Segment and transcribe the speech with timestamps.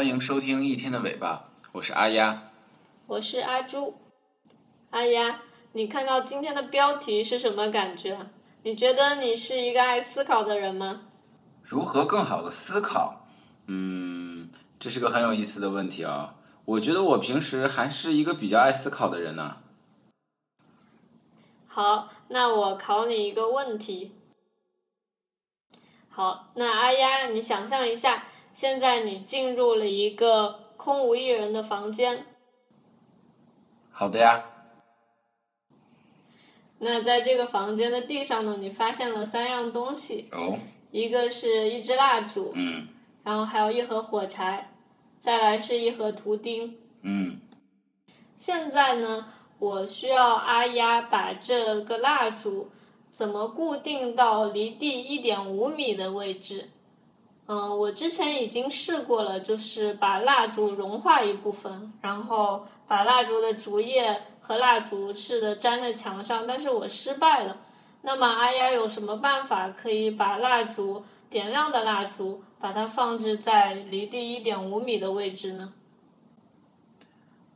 [0.00, 2.50] 欢迎收听一天的尾巴，我是阿丫。
[3.06, 4.00] 我是阿朱。
[4.92, 5.40] 阿丫，
[5.72, 8.18] 你看到今天的标题是什么感觉？
[8.62, 11.02] 你觉得你是一个爱思考的人吗？
[11.62, 13.26] 如何更好的思考？
[13.66, 19.58] 嗯，这是个很有意思的问题啊、我觉得我平时还是一个比较爱思考的人呢、
[21.68, 24.14] 好，那我考你一个问题。
[26.08, 32.26] 好，那阿丫，你想象一下，现在你进入了一个空无一人的房间，
[33.90, 34.44] 好的呀，
[36.78, 40.58] 那在这个房间的地上呢，你发现了三样东西，哦，
[40.90, 42.88] 一个是一支蜡烛，嗯。
[43.22, 44.72] 然后还有一盒火柴，
[45.18, 46.78] 再来是一盒图钉。
[47.02, 47.38] 嗯，
[48.34, 49.26] 现在呢，
[49.58, 52.70] 我需要阿丫把这个蜡烛
[53.10, 56.70] 怎么固定到离地一点五米的位置。
[57.52, 67.56] 嗯，我之前已经试过了，就是把蜡烛融化一部分，然后把蜡烛的竹叶和蜡烛试的粘在墙上，但是我失败了。
[68.02, 75.72] 那么阿丫有什么办法可以把蜡烛点亮的蜡烛，把它放置在离地一点五米的位置呢？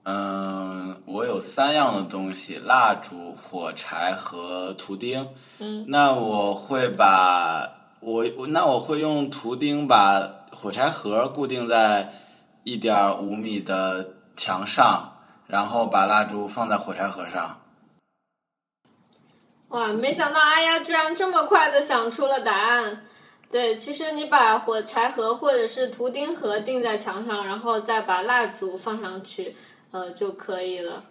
[0.03, 5.29] 嗯，我有三样的东西：蜡烛、火柴和图钉。
[5.61, 7.74] 嗯，那我会把
[8.05, 12.13] 我我那我会用图钉把火柴盒固定在
[12.63, 17.63] 一点五米的墙上，然后把蜡烛放在火柴盒上。
[19.69, 23.05] 哇，没想到阿丫居然这么快的想出了答案。
[23.51, 29.57] 对，其实你把火柴盒或者是图钉盒钉在墙上，然后再把蜡烛放上去，
[29.93, 31.05] 呃就可以了。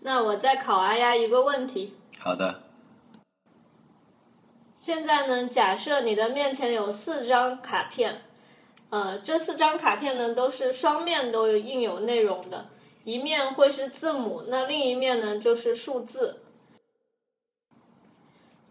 [0.00, 1.96] 那我再考阿丫一个问题。
[2.20, 2.60] 好的，
[4.82, 8.24] 现在呢，假设你的面前有四张卡片，
[8.90, 12.68] 呃，这四张卡片呢都是双面都印有内容的，
[13.04, 16.42] 一面会是字母，那另一面呢就是数字。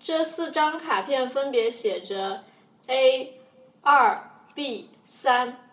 [0.01, 2.43] 这四张卡片分别写着
[2.87, 3.39] A、
[3.79, 5.65] 二、B、三。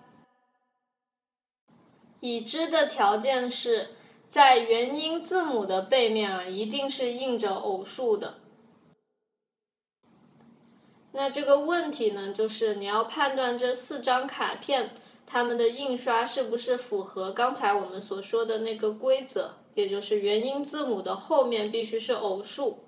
[2.21, 3.88] 已知的条件是
[4.28, 8.38] 在元音字母的背面啊，一定是印着偶数的。
[11.19, 14.89] 那这个问题呢，就是你要判断这四张卡片
[15.27, 22.84] 它们的印刷是不是符合刚才我们所说的那个规则，也就是元音字母的后面必须是偶数。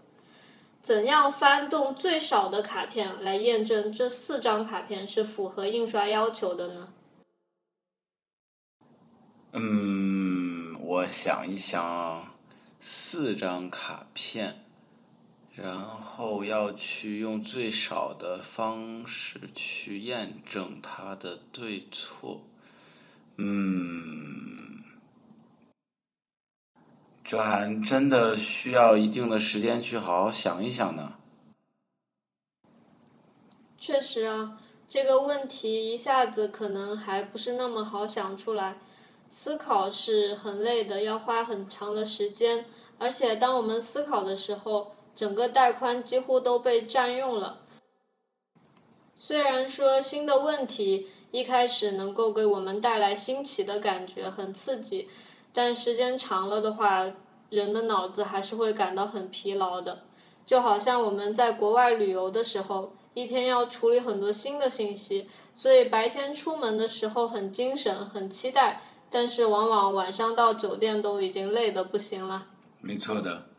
[0.81, 6.93] 怎样翻动最少的卡片来验证这四张卡片是符合印刷要求的呢？
[9.55, 12.37] 嗯，我想一想，
[12.79, 14.65] 四张卡片，
[15.62, 22.41] 然后要去用最少的方式去验证它的对错。
[23.37, 24.82] 嗯，
[27.22, 31.16] 这还真的需要一定的时间去好好想一想呢。
[33.77, 38.78] 确实啊，这个问题一下子可能还不是那么好想出来。
[39.28, 42.66] 思考是很累的，要花很长的时间，
[42.98, 44.91] 而且当我们思考的时候，
[45.21, 47.59] 整个带宽几乎都被占用了。
[49.15, 55.11] 虽然说新的问题一开始能够给我们带来新奇的感觉，很刺激，
[55.53, 57.13] 但时间长了的话，
[57.51, 60.05] 人的脑子还是会感到很疲劳的。
[60.47, 72.47] 就好像我们在国外旅游的时候，一天要处理很多新的信息，所以白天出门的时候很精神、很期待，但是往往晚上到酒店都已经累得不行了。
[72.81, 73.50] 没错的。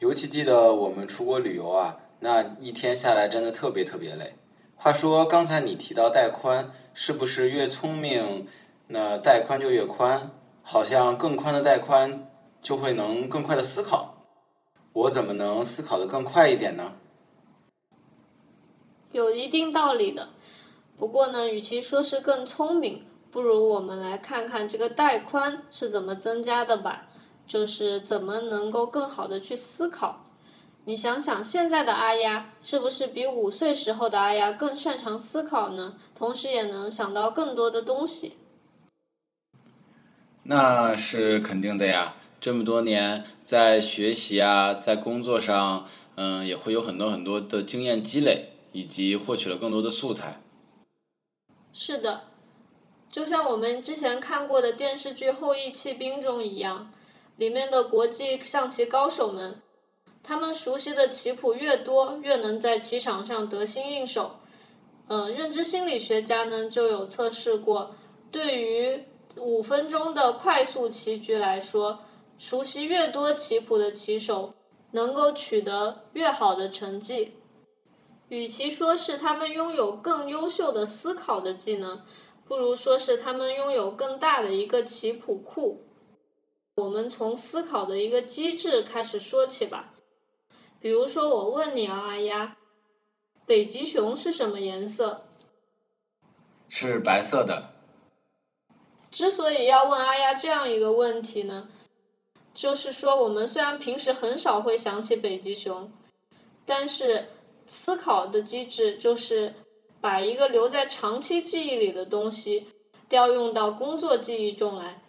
[0.00, 4.34] 尤其记得我们出国旅游啊，那一天下来真的特别特别累。
[4.74, 8.48] 话说刚才你提到带宽，是不是越聪明，
[8.86, 10.30] 那带宽就越宽？
[10.62, 12.30] 好像更宽的带宽
[12.62, 14.24] 就会能更快的思考。
[14.94, 16.96] 我怎么能思考的更快一点呢？
[19.12, 20.30] 有一定道理的。
[20.96, 27.06] 不过呢，与其说是更聪明，不如我们来看看这个带宽是怎么增加的吧，
[27.50, 30.22] 就是怎么能够更好的去思考。
[30.84, 35.96] 你想想，现在的阿丫是不是比五岁时候的阿丫更擅长思考呢？
[36.14, 38.36] 同时也能想到更多的东西。
[40.44, 42.14] 那是肯定的呀。
[42.40, 50.40] 这么多年在学习啊，在工作上，嗯，也会有很多很多的经验积累，以及获取了更多的素材。
[51.72, 52.22] 是的，
[53.10, 56.90] 就像我们之前看过的电视剧《后羿弃兵》中一样，
[57.40, 59.62] 里面的国际象棋高手们，
[60.22, 64.32] 他们熟悉的棋谱越多，越能在棋场上得心应手。
[65.08, 67.92] 嗯，认知心理学家呢就有测试过，
[68.30, 69.02] 对于
[69.36, 72.00] 五分钟的快速棋局来说，
[72.36, 74.52] 熟悉越多棋谱的棋手，
[74.90, 77.38] 能够取得越好的成绩。
[78.28, 82.02] 与其说是他们拥有更优秀的思考的技能，
[82.44, 85.86] 不如说是他们拥有更大的一个棋谱库。
[86.80, 89.92] 我们从思考的一个机制开始说起吧。
[90.80, 92.56] 比如说，我问你啊，阿丫，
[93.46, 95.26] 北极熊是什么颜色？
[96.68, 97.72] 是白色的。
[99.10, 101.68] 之所以要问阿丫这样一个问题呢，
[102.54, 105.92] 就是说我们虽然平时很少会想起北极熊，
[106.64, 107.26] 但是。
[107.66, 109.54] 思考的机制就是
[110.00, 112.66] 把一个留在长期记忆里的东西
[113.08, 115.00] 调用到工作记忆中来。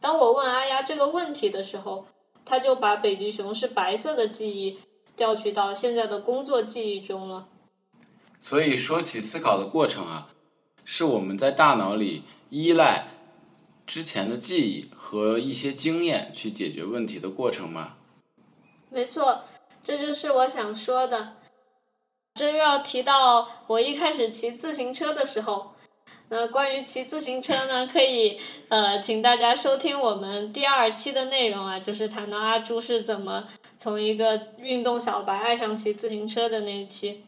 [0.00, 2.06] 当我问阿丫这个问题的时候，
[2.44, 4.80] 他就把北极熊是白色的记忆
[5.14, 7.48] 调取到现在的工作记忆中了。
[8.38, 10.30] 所以说起思考的过程啊，
[10.84, 13.08] 是我们在大脑里依赖
[13.86, 17.98] 之前的记忆和一些经验去解决问题的过程吗？
[18.88, 19.44] 没错，
[19.82, 21.36] 这就是我想说的。
[22.34, 25.72] 这又要提到我一开始骑自行车的时候。
[26.32, 28.38] 那关于骑自行车呢，可以
[28.68, 33.44] 呃，请大家收听我们第二期的内容啊，就是谈到阿朱是怎么
[33.76, 37.24] 从一个运动小白爱上骑自行车的那一期。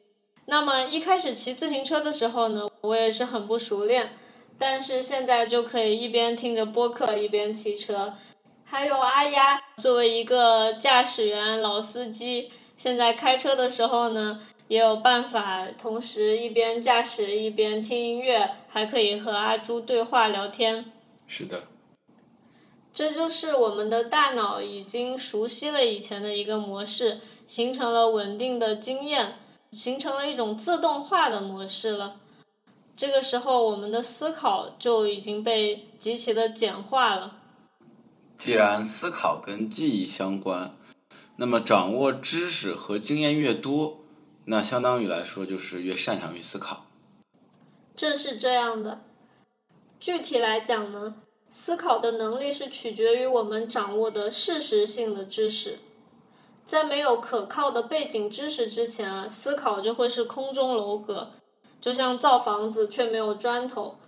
[0.46, 4.14] 那么一开始骑自行车的时候呢，我也是很不熟练，
[4.56, 8.14] 但是现在就可以一边听着播客一边骑车。
[8.62, 14.40] 还有阿丫作为一个驾驶员老司机，现在开车的时候呢。
[14.72, 20.90] 也有办法，同时一边驾驶一边听音乐，还可以和阿朱对话聊天。
[21.26, 21.64] 是的，
[22.90, 29.36] 这就是我们的大脑已经熟悉了以前的一个模式，形成了稳定的经验，
[29.72, 32.16] 形成了一种自动化的模式了。
[32.96, 37.36] 这个时候，我们的思考就已经被极其的简化了。
[38.38, 40.74] 既然思考跟记忆相关，
[41.36, 43.98] 那么掌握知识和经验越多。
[44.44, 46.86] 那相当于来说，就是越擅长于思考。
[47.94, 49.02] 正是这样的。
[50.00, 51.14] 具体来讲呢，
[51.48, 55.78] 思考的能力是取决于我们掌握的事实性的知识。
[56.64, 61.30] 在没有可靠的背景知识之前啊，思考就会是空中楼阁，
[61.80, 63.98] 就像造房子却没有砖头。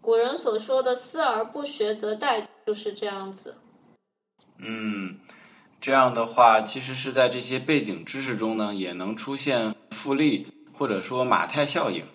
[0.00, 3.56] 古人所说的“思而不学则殆”就是这样子。
[4.58, 5.18] 嗯。
[5.84, 12.06] 这样的话，其实是在这些背景知识中呢，也能出现复利或者说马太效应。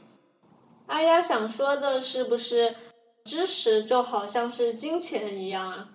[0.88, 2.75] 阿丫想说的是不是，
[3.25, 5.89] 知识就好像是金钱一样啊？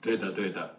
[0.00, 0.76] 对的，对的。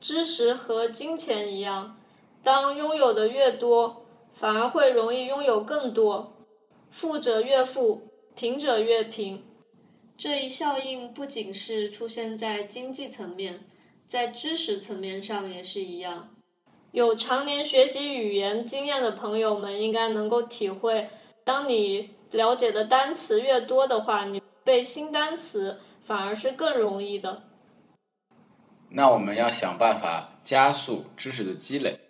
[0.00, 1.98] 知识和金钱一样，
[2.42, 6.46] 当拥有的越多，反而会容易拥有更多。
[6.88, 9.44] 富者越富，贫者越贫。
[10.16, 13.66] 这一效应不仅是出现在经济层面。
[14.10, 16.34] 在知识层面上也是一样，
[16.90, 21.08] 有常年学习语言经验的朋友们应该能够体会，
[21.44, 27.44] 当你了解的单词越多的话，你背新单词反而是更容易的。
[28.88, 32.00] 那我们要想办法加速知识的积累。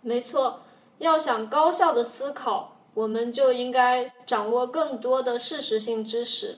[0.00, 0.62] 没错，
[0.96, 6.56] 要想高效的思考，我们就应该掌握更多的事实性知识。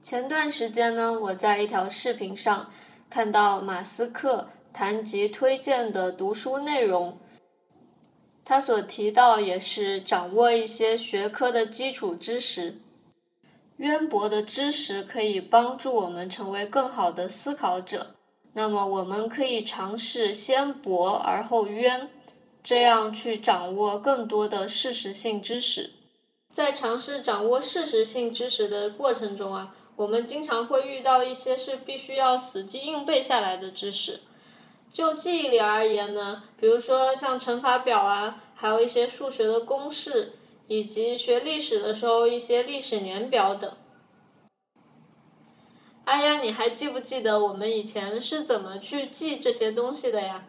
[0.00, 2.68] 前段时间呢，我在一条视频上。
[3.12, 7.18] 看到马斯克谈及推荐的读书内容，
[8.42, 12.78] 他所提到也是掌握一些学科的基础知识。
[13.76, 18.14] 渊博的知识可以帮助我们成为更好的思考者。
[18.54, 22.08] 那么，我们可以尝试先博而后渊，
[22.62, 25.90] 这样去掌握更多的事实性知识。
[26.48, 29.76] 在尝试掌握事实性知识的过程中啊。
[30.02, 34.20] 我们经常会遇到一些是必须要死记硬背下来的知识。
[34.92, 40.32] 就记忆力而言呢，比如说像乘法表啊，还有一些数学的公式，
[40.66, 43.72] 以及学历史的时候一些历史年表等。
[46.04, 50.46] 哎呀，你还记不记得我们以前是怎么去记这些东西的呀？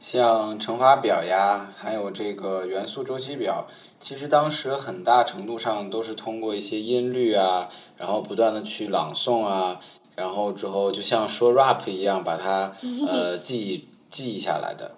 [0.00, 3.66] 像乘法表呀，还有这个元素周期表，
[4.00, 9.80] 其实当时很大程度上都是通过一些音律啊，然后不断的去朗诵啊，
[10.14, 12.74] 然后之后就像说 rap 一样，把它
[13.10, 14.96] 呃记忆记忆下来的。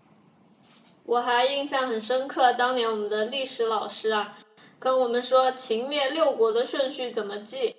[1.06, 4.36] 我还印象很深刻，当年我们的历史老师啊，
[4.78, 7.74] 跟我们说秦灭六国的顺序怎么记，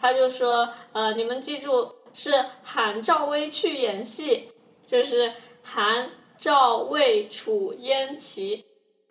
[0.00, 2.32] 他就说呃，你们记住是
[2.62, 4.52] 喊赵薇去演戏，
[4.88, 5.30] 就是。
[5.70, 8.64] 韩、赵、魏、楚、燕、齐，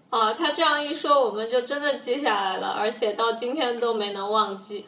[0.10, 4.88] 啊，他这样一说，我们就真的记下来了，而且到今天都没能忘记。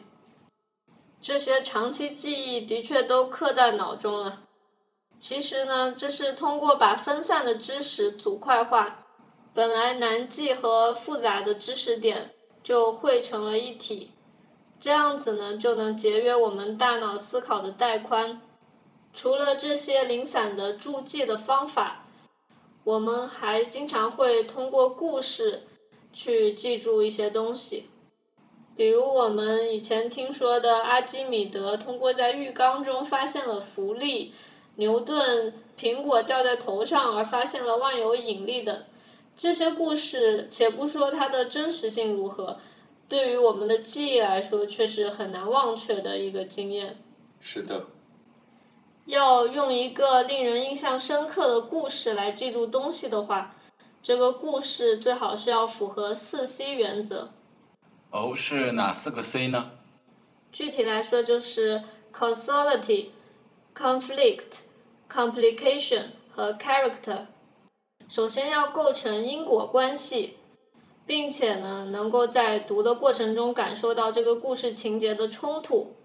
[1.22, 4.42] 这些长期记忆的确都刻在脑中了。
[5.20, 9.04] 其实呢，这是通过把分散的知识组块化，
[9.54, 14.10] 本来难记和复杂的知识点就汇成了一体。
[14.80, 18.42] 这样子呢，就能节约我们大脑思考的带宽。
[19.12, 22.06] 除了这些零散的注记的方法，
[22.84, 25.64] 我们还经常会通过故事
[26.12, 27.88] 去记住一些东西。
[28.76, 34.32] 比如我们以前听说的阿基米德通过在浴缸中发现了浮力，
[34.76, 38.84] 牛顿苹果掉在头上而发现了万有引力等
[39.36, 42.58] 这些故事，且不说它的真实性如何。
[43.06, 46.96] 对于我们的记忆来说，却是很难忘却的一个经验。
[47.40, 47.86] 是的。
[49.10, 53.54] 要用一个令人印象深刻的故事来记住东西的话，
[54.02, 57.32] 这个故事最好是要符合四 C 原则。
[58.10, 59.72] 哦，是哪四个 C 呢？
[60.50, 63.10] 具体来说就是 causality、
[63.74, 64.60] conflict、
[65.08, 67.26] complication 和 character。
[68.08, 70.36] 首先要构成因果关系。
[71.06, 75.96] 并且呢，能够在读的过程中感受到这个故事情节的冲突。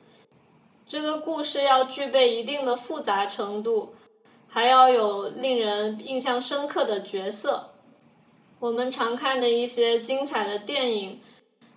[0.88, 3.96] 这个故事要具备一定的复杂程度，
[4.48, 7.72] 还要有令人印象深刻的角色。
[8.60, 11.20] 我们常看的一些精彩的电影，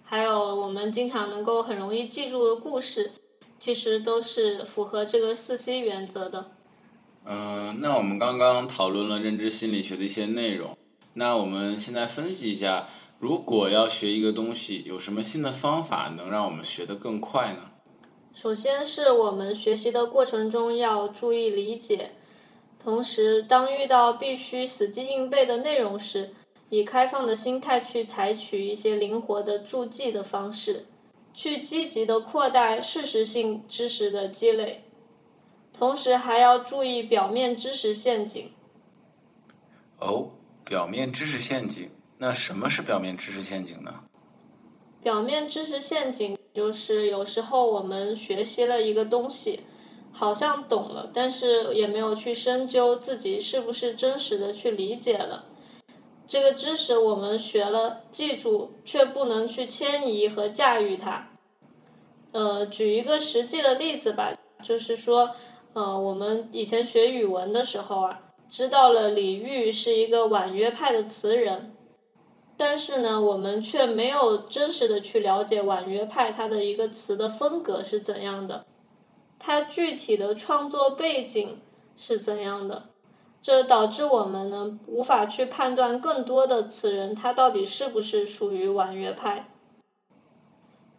[0.04, 3.12] 还有我们经常能够很容易记住的故事，
[3.58, 6.50] 其实都是符合这个四 C 原则的。
[7.24, 10.76] 嗯，那我们刚刚讨论了认知心理学的一些内容，
[11.14, 12.86] 那我们现在分析一下。
[13.18, 17.72] 如果要学一个东西，有什么新的方法能让我们学得更快呢？
[18.40, 22.12] 首先是我们学习的过程中要注意理解，
[22.78, 26.30] 同时当遇到必须死记硬背的内容时，
[26.70, 30.86] 以开放的心态去采取一些灵活的注记的方式，
[31.34, 34.84] 去积极的扩大事实性知识的积累，
[35.76, 38.52] 同时还要注意表面知识陷阱。
[39.98, 40.30] 哦，
[40.64, 41.90] 表面知识陷阱。
[42.18, 44.04] 那什么是表面知识陷阱呢？
[45.02, 49.60] 表面知识陷阱就是有时候我们学习了一个东西，
[50.12, 55.44] 好像懂了，但是也没有去深究自己是不是真实的去理解了。
[56.26, 61.30] 这个知识我们学了，记住，却不能去迁移和驾驭它。
[62.32, 65.30] 呃，举一个实际的例子吧，就是说，
[65.74, 71.72] 呃，我们以前学语文的时候啊，知道了李煜是一个婉约派的词人。
[72.58, 78.66] 但是呢，我们却没有真实的去了解婉约派它的一个词的风格是怎样的，
[79.38, 81.60] 它具体的创作背景
[81.96, 82.88] 是怎样的，
[83.40, 89.48] 这导致我们呢无法去判断更多的词人他到底是不是属于婉约派。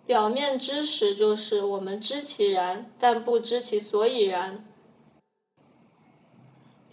[0.06, 4.66] 表面知识就是我们知其然，但不知其所以然。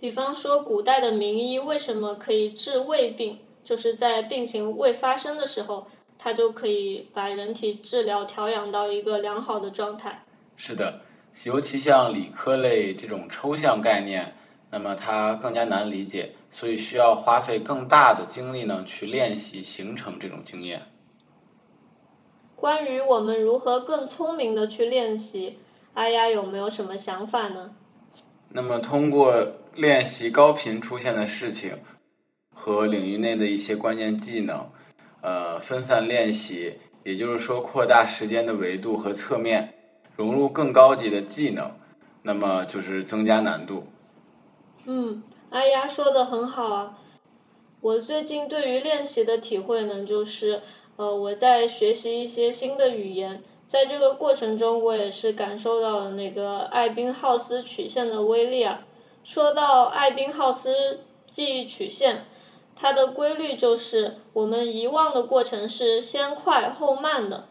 [0.00, 3.38] 比方说，古代的名医为什么可以治胃病？
[3.66, 10.24] 就是在病情未发生的时候，它就可以把人体治疗调养到一个良好的状态。
[10.54, 11.02] 是的，
[11.44, 14.36] 尤其像理科类这种抽象概念，
[14.70, 20.82] 那么它更加难理解，所以需要花费更大的精力呢去练习形成这种经验。
[22.54, 25.58] 关于我们如何更聪明的去练习，
[25.94, 27.74] 阿丫有没有什么想法呢？
[28.50, 29.34] 那么通过
[29.74, 31.76] 练习高频出现的事情。
[32.58, 34.66] 和领域内的一些关键技能，
[35.20, 39.74] 呃，分散练习，也就是说扩大时间的维度和侧面，
[40.16, 41.70] 融入更高级的技能，
[42.22, 43.86] 那么就是增加难度。
[44.86, 46.98] 嗯，阿丫说的很好啊。
[47.82, 50.62] 我最近对于练习的体会呢，就是
[50.96, 58.80] 呃，我在学习一些新的语言，在这个过程中，我也是感受到了那个艾宾浩斯曲线的威力啊。
[59.22, 62.24] 说到艾宾浩斯记忆曲线。
[62.78, 67.48] 它的规律就是，我们遗忘的过程是先快后慢的。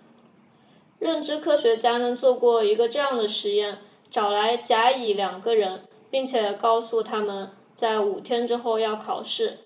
[0.99, 3.79] 认知科学家呢做过一个这样的实验，
[4.09, 9.57] 找来甲乙两个人，并且告诉他们在五天之后要考试。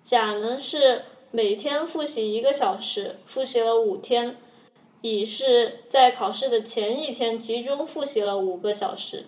[0.00, 4.36] 甲呢是每天复习一个小时，复习了五天；
[5.02, 9.26] 乙是在考试的前一天集中复习了五个小时。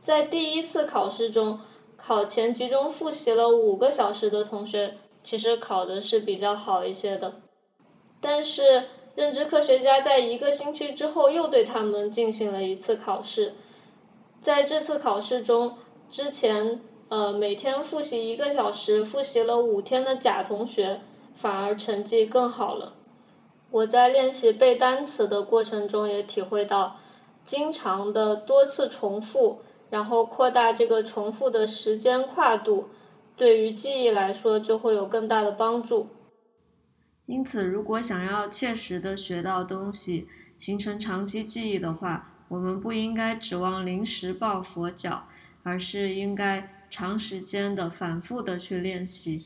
[0.00, 1.60] 在第一次考试中，
[1.96, 4.96] 考前集中复习了五个小时的同学。
[5.26, 7.40] 其实考的是比较好一些的，
[8.20, 8.84] 但是
[9.16, 13.54] 认知科学家在一个星期之后又对他们进行了一次考试，
[14.40, 15.76] 在这次考试中，
[16.08, 21.00] 之前呃每天复习一个小时、复习了五天的甲同学，
[21.34, 22.94] 反而成绩更好了。
[23.72, 27.00] 我在练习背单词的过程中也体会到，
[27.44, 29.58] 经常的多次重复，
[29.90, 32.90] 然后扩大这个重复的时间跨度，
[33.36, 36.08] 对于记忆来说就会有更大的帮助。
[37.26, 40.28] 因此，如果想要切实的学到东西，
[40.58, 45.28] 形成长期记忆的话，我们不应该指望临时抱佛脚，
[45.62, 49.44] 而是应该长时间的、反复的去练习。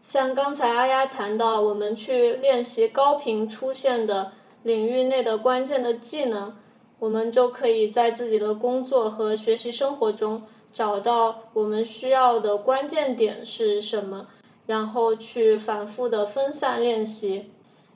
[0.00, 6.56] 像刚才阿丫谈到，我们去练习高频出现的领域内的关键的技能，
[7.02, 14.28] 我们就可以在自己的工作和学习生活中找到我们需要的关键点是什么，
[14.66, 17.50] 然后去反复的分散练习，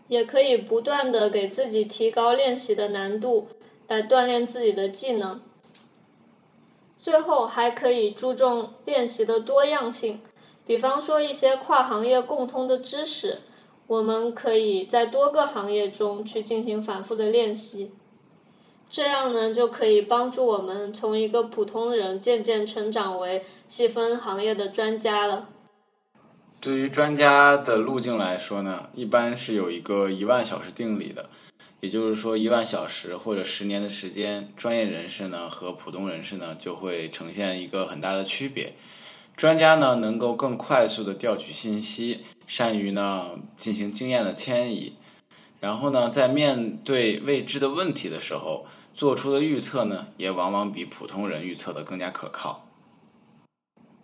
[0.08, 3.46] 也可以不断的给自己提高练习的难度，
[3.86, 5.40] 来锻炼自己的技能。
[6.96, 10.20] 最后还可以注重练习的多样性。
[10.66, 13.38] 比方说一些跨行业共通的知识，
[13.86, 17.92] 我们可以在多个行业中去进行反复的练习，
[18.88, 25.48] 这样呢就可以帮助我们从一个普通人渐渐成长为细分行业的专家了。
[26.60, 31.28] 对于专家的路径来说呢，一般是有一个一万小时定理的，
[31.80, 38.74] 也就是说一万小时或者十年的时间，专业人士呢和普通人士呢就会呈现一个很大的区别。
[39.36, 44.94] 专家呢，能够更快速的调取信息，善于呢进行经验的迁移，
[45.60, 48.64] 然后呢，在面对未知的问题的时候，
[48.96, 52.66] 做出的预测呢，也往往比普通人预测的更加可靠。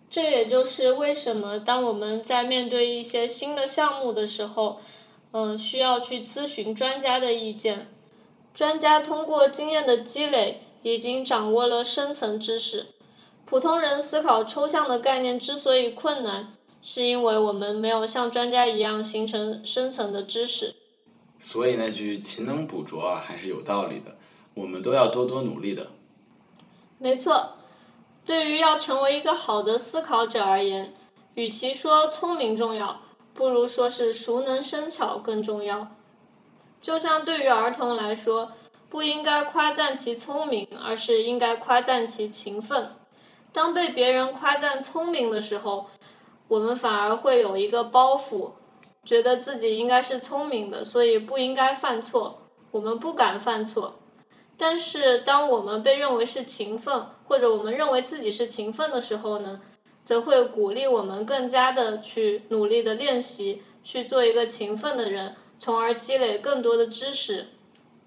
[0.07, 4.79] 这也就是为什么当我们在面对一些新的项目的时候，
[5.31, 7.87] 嗯，需要去咨询专家的意见。
[8.53, 12.85] 专家通过经验的积累，已经掌握了深层知识。
[13.45, 16.53] 普通人思考抽象的概念之所以困难，
[16.83, 20.75] 是因为我们没有像专家一样形成深层的知识。
[21.39, 24.17] 所以那句“勤能补拙”啊，还是有道理的。
[24.53, 25.87] 我们都要多多努力的。
[26.97, 27.55] 没错，
[28.25, 30.93] 对于要成为一个好的思考者而言，
[31.33, 33.01] 与其说聪明重要，
[33.33, 35.87] 不如说是熟能生巧更重要。
[36.79, 38.51] 就像对于儿童来说，
[38.89, 42.95] 不应该夸赞其聪明，而是应该夸赞其勤奋。
[43.51, 45.87] 当被别人夸赞聪明的时候，
[46.47, 48.51] 我们反而会有一个包袱，
[49.03, 52.39] 觉得自己应该是聪明的，所以不应该犯错。
[52.71, 53.95] 我们不敢犯错。
[54.65, 59.59] 但是，当我们被认为是勤奋，或者我们认为自己是勤奋的时候呢，
[60.01, 67.49] 则会鼓励我们更加的去努力的练习，去做一个勤奋的人，从而积累更多的知识，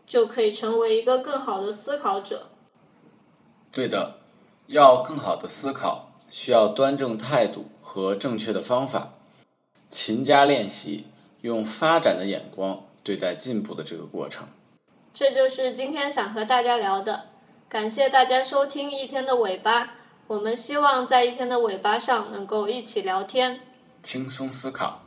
[0.07, 2.49] 就可以成为一个更好的思考者。
[3.71, 4.21] 对的。
[4.69, 9.13] 要更好的思考，需要端正态度和正确的方法，
[9.91, 11.05] 勤加练习，
[11.43, 14.49] 用发展的眼光对待进步的这个过程。
[15.19, 17.29] 这就是今天想和大家聊的，
[17.71, 19.95] 感谢大家收听一天的尾巴。
[20.27, 23.63] 我们希望在一天的尾巴上能够一起聊天，
[24.03, 25.06] 轻松思考。